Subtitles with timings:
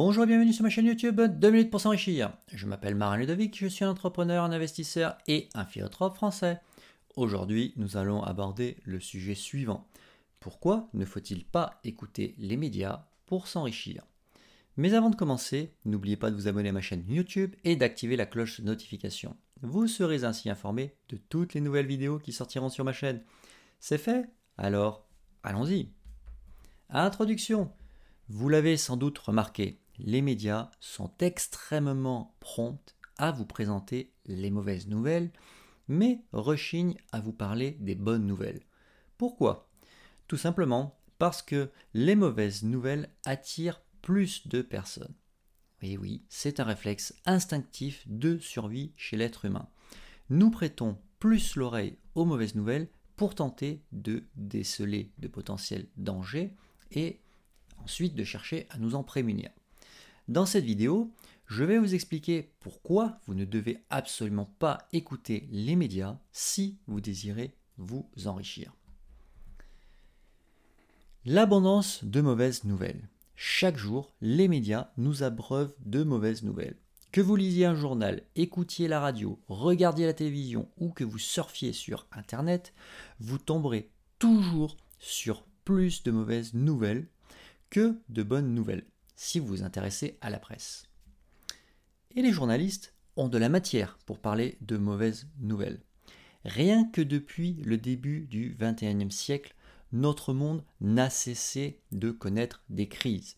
[0.00, 2.32] Bonjour et bienvenue sur ma chaîne YouTube 2 minutes pour s'enrichir.
[2.54, 6.60] Je m'appelle Marin Ludovic, je suis un entrepreneur, un investisseur et un philosophe français.
[7.16, 9.88] Aujourd'hui, nous allons aborder le sujet suivant.
[10.38, 14.04] Pourquoi ne faut-il pas écouter les médias pour s'enrichir?
[14.76, 18.14] Mais avant de commencer, n'oubliez pas de vous abonner à ma chaîne YouTube et d'activer
[18.14, 19.36] la cloche de notification.
[19.62, 23.24] Vous serez ainsi informé de toutes les nouvelles vidéos qui sortiront sur ma chaîne.
[23.80, 24.30] C'est fait?
[24.58, 25.08] Alors,
[25.42, 25.90] allons-y.
[26.88, 27.72] Introduction.
[28.28, 34.86] Vous l'avez sans doute remarqué, les médias sont extrêmement prompts à vous présenter les mauvaises
[34.86, 35.30] nouvelles,
[35.88, 38.62] mais rechignent à vous parler des bonnes nouvelles.
[39.16, 39.68] Pourquoi?
[40.28, 45.14] Tout simplement parce que les mauvaises nouvelles attirent plus de personnes.
[45.82, 49.68] Oui, oui, c'est un réflexe instinctif de survie chez l'être humain.
[50.30, 56.54] Nous prêtons plus l'oreille aux mauvaises nouvelles pour tenter de déceler de potentiels dangers
[56.92, 57.20] et
[57.78, 59.50] ensuite de chercher à nous en prémunir.
[60.28, 61.10] Dans cette vidéo,
[61.46, 67.00] je vais vous expliquer pourquoi vous ne devez absolument pas écouter les médias si vous
[67.00, 68.74] désirez vous enrichir.
[71.24, 73.08] L'abondance de mauvaises nouvelles.
[73.36, 76.76] Chaque jour, les médias nous abreuvent de mauvaises nouvelles.
[77.10, 81.72] Que vous lisiez un journal, écoutiez la radio, regardiez la télévision ou que vous surfiez
[81.72, 82.74] sur Internet,
[83.18, 87.06] vous tomberez toujours sur plus de mauvaises nouvelles
[87.70, 88.84] que de bonnes nouvelles,
[89.18, 90.84] si vous vous intéressez à la presse.
[92.14, 95.82] Et les journalistes ont de la matière pour parler de mauvaises nouvelles.
[96.44, 99.56] Rien que depuis le début du XXIe siècle,
[99.90, 103.36] notre monde n'a cessé de connaître des crises.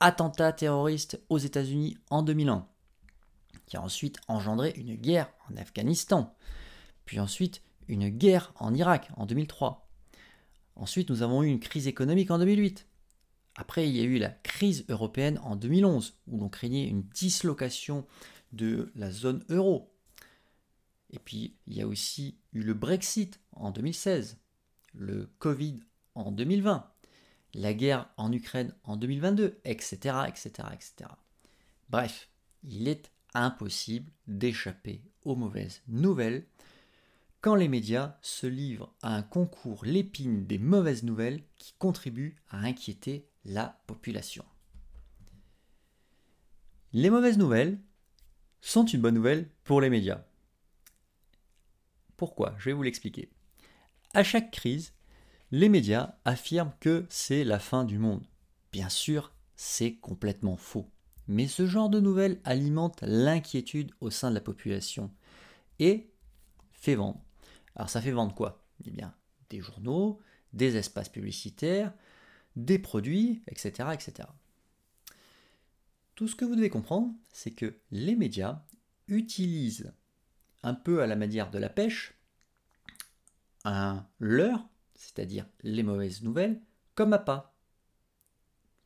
[0.00, 2.66] Attentat terroriste aux États-Unis en 2001,
[3.66, 6.34] qui a ensuite engendré une guerre en Afghanistan,
[7.04, 9.86] puis ensuite une guerre en Irak en 2003.
[10.74, 12.86] Ensuite, nous avons eu une crise économique en 2008.
[13.60, 18.06] Après, il y a eu la crise européenne en 2011, où l'on craignait une dislocation
[18.52, 19.92] de la zone euro.
[21.10, 24.38] Et puis, il y a aussi eu le Brexit en 2016,
[24.94, 25.80] le Covid
[26.14, 26.88] en 2020,
[27.54, 31.10] la guerre en Ukraine en 2022, etc., etc., etc.
[31.90, 32.28] Bref,
[32.62, 36.46] il est impossible d'échapper aux mauvaises nouvelles
[37.40, 42.58] quand les médias se livrent à un concours l'épine des mauvaises nouvelles qui contribuent à
[42.58, 44.44] inquiéter la population.
[46.92, 47.78] Les mauvaises nouvelles
[48.60, 50.22] sont une bonne nouvelle pour les médias.
[52.16, 52.54] Pourquoi?
[52.58, 53.30] Je vais vous l'expliquer.
[54.12, 54.92] À chaque crise,
[55.50, 58.26] les médias affirment que c'est la fin du monde.
[58.70, 60.90] Bien sûr, c'est complètement faux.
[61.26, 65.10] Mais ce genre de nouvelles alimente l'inquiétude au sein de la population
[65.78, 66.10] et
[66.72, 67.22] fait vendre.
[67.76, 68.64] Alors ça fait vendre quoi?
[68.84, 69.14] Eh bien,
[69.48, 70.20] des journaux,
[70.52, 71.92] des espaces publicitaires,
[72.58, 74.28] des produits, etc., etc.
[76.14, 78.62] Tout ce que vous devez comprendre, c'est que les médias
[79.06, 79.92] utilisent
[80.62, 82.14] un peu à la manière de la pêche
[83.64, 86.60] un leurre, c'est-à-dire les mauvaises nouvelles,
[86.94, 87.54] comme appât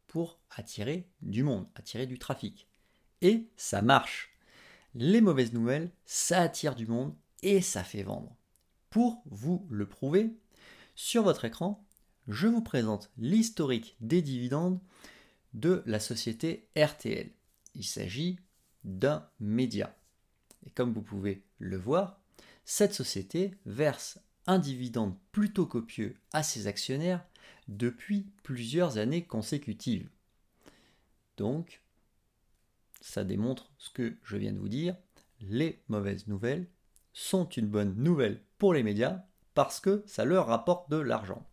[0.06, 2.68] pour attirer du monde, attirer du trafic.
[3.22, 4.36] Et ça marche.
[4.94, 8.36] Les mauvaises nouvelles, ça attire du monde et ça fait vendre.
[8.90, 10.36] Pour vous le prouver,
[10.94, 11.82] sur votre écran,
[12.28, 14.80] je vous présente l'historique des dividendes
[15.54, 17.30] de la société RTL.
[17.74, 18.38] Il s'agit
[18.84, 19.96] d'un média.
[20.66, 22.20] Et comme vous pouvez le voir,
[22.64, 27.24] cette société verse un dividende plutôt copieux à ses actionnaires
[27.68, 30.08] depuis plusieurs années consécutives.
[31.36, 31.82] Donc,
[33.00, 34.96] ça démontre ce que je viens de vous dire.
[35.40, 36.68] Les mauvaises nouvelles
[37.12, 41.46] sont une bonne nouvelle pour les médias parce que ça leur rapporte de l'argent.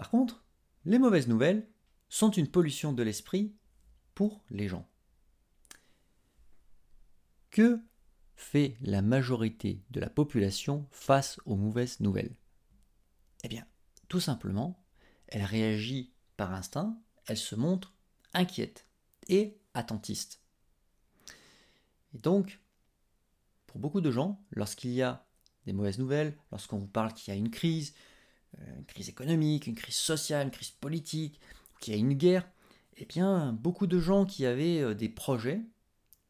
[0.00, 0.42] Par contre,
[0.86, 1.68] les mauvaises nouvelles
[2.08, 3.54] sont une pollution de l'esprit
[4.14, 4.88] pour les gens.
[7.50, 7.78] Que
[8.34, 12.34] fait la majorité de la population face aux mauvaises nouvelles?
[13.44, 13.66] Eh bien,
[14.08, 14.82] tout simplement,
[15.26, 17.92] elle réagit par instinct, elle se montre
[18.32, 18.86] inquiète
[19.28, 20.40] et attentiste.
[22.14, 22.58] Et donc,
[23.66, 25.26] pour beaucoup de gens, lorsqu'il y a
[25.66, 27.92] des mauvaises nouvelles, lorsqu'on vous parle qu'il y a une crise,
[28.58, 31.40] une crise économique, une crise sociale, une crise politique,
[31.80, 32.48] qu'il y a une guerre,
[32.96, 35.62] eh bien, beaucoup de gens qui avaient euh, des projets,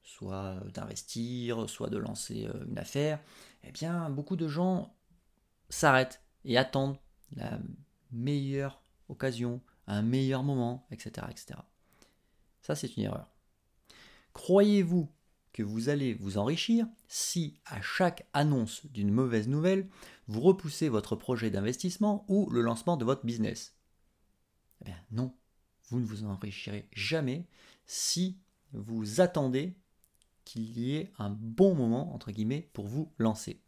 [0.02, 3.20] soit d'investir, soit de lancer euh, une affaire,
[3.64, 4.94] eh bien, beaucoup de gens
[5.68, 6.98] s'arrêtent et attendent
[7.32, 7.58] la
[8.12, 11.26] meilleure occasion, un meilleur moment, etc.
[11.30, 11.60] etc.
[12.62, 13.28] Ça, c'est une erreur.
[14.32, 15.08] Croyez-vous
[15.52, 19.88] que vous allez vous enrichir si à chaque annonce d'une mauvaise nouvelle,
[20.28, 23.74] vous repoussez votre projet d'investissement ou le lancement de votre business
[24.82, 25.34] Eh bien non,
[25.88, 27.46] vous ne vous enrichirez jamais
[27.86, 28.38] si
[28.72, 29.76] vous attendez
[30.44, 33.60] qu'il y ait un bon moment, entre guillemets, pour vous lancer.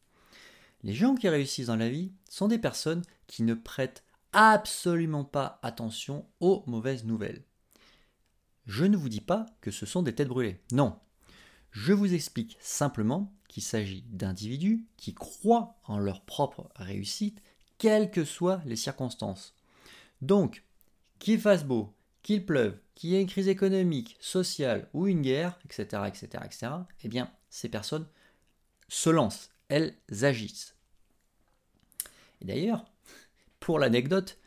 [0.82, 5.60] Les gens qui réussissent dans la vie sont des personnes qui ne prêtent absolument pas
[5.62, 7.44] attention aux mauvaises nouvelles.
[8.66, 10.60] Je ne vous dis pas que ce sont des têtes brûlées.
[10.72, 10.98] Non.
[11.72, 17.42] Je vous explique simplement qu'il s'agit d'individus qui croient en leur propre réussite,
[17.78, 19.54] quelles que soient les circonstances.
[20.20, 20.64] Donc,
[21.18, 25.58] qu'il fasse beau, qu'il pleuve, qu'il y ait une crise économique, sociale ou une guerre,
[25.64, 26.72] etc., etc., etc.,
[27.02, 28.06] eh bien, ces personnes
[28.88, 30.76] se lancent, elles agissent.
[32.40, 32.84] Et d'ailleurs,
[33.60, 34.38] pour l'anecdote,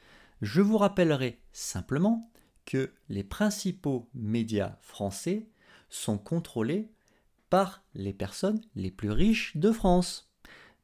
[0.42, 2.30] je vous rappellerai simplement
[2.66, 5.48] que les principaux médias français
[5.90, 6.90] sont contrôlés
[7.94, 10.32] les personnes les plus riches de France.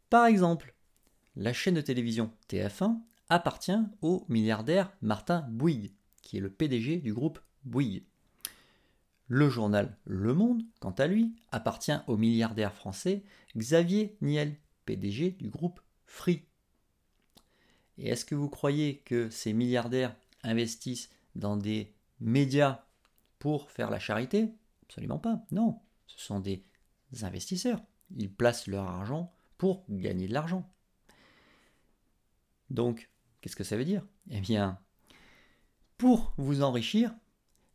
[0.09, 0.73] Par exemple,
[1.35, 5.91] la chaîne de télévision TF1 appartient au milliardaire Martin Bouygues,
[6.21, 8.03] qui est le PDG du groupe Bouygues.
[9.27, 13.23] Le journal Le Monde, quant à lui, appartient au milliardaire français
[13.55, 16.43] Xavier Niel, PDG du groupe Free.
[17.97, 22.83] Et est-ce que vous croyez que ces milliardaires investissent dans des médias
[23.39, 24.49] pour faire la charité?
[24.83, 25.45] Absolument pas.
[25.51, 25.79] Non,
[26.15, 26.63] ce sont des
[27.21, 27.81] investisseurs.
[28.17, 30.69] Ils placent leur argent pour gagner de l'argent.
[32.69, 33.09] Donc,
[33.39, 34.05] qu'est-ce que ça veut dire?
[34.29, 34.79] Eh bien,
[35.97, 37.13] pour vous enrichir,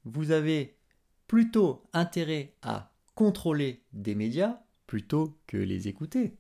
[0.05, 0.79] vous avez
[1.27, 6.37] plutôt intérêt à contrôler des médias plutôt que les écouter.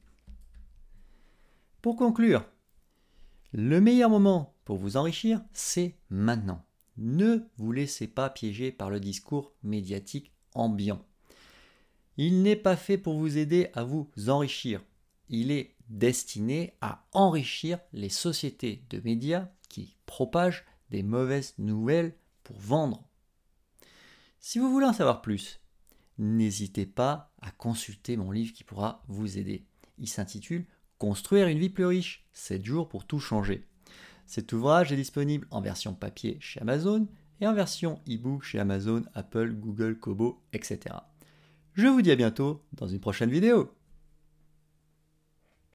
[1.82, 2.44] Pour conclure,
[3.52, 6.64] le meilleur moment pour vous enrichir, c'est maintenant.
[6.96, 11.04] Ne vous laissez pas piéger par le discours médiatique ambiant.
[12.16, 14.82] Il n'est pas fait pour vous aider à vous enrichir.
[15.28, 22.58] Il est destiné à enrichir les sociétés de médias qui propagent des mauvaises nouvelles pour
[22.58, 23.04] vendre.
[24.40, 25.60] Si vous voulez en savoir plus,
[26.18, 29.66] n'hésitez pas à consulter mon livre qui pourra vous aider.
[29.98, 30.66] Il s'intitule
[30.98, 33.66] Construire une vie plus riche, 7 jours pour tout changer.
[34.24, 37.06] Cet ouvrage est disponible en version papier chez Amazon
[37.40, 40.96] et en version e-book chez Amazon, Apple, Google, Kobo, etc.
[41.76, 43.70] Je vous dis à bientôt dans une prochaine vidéo.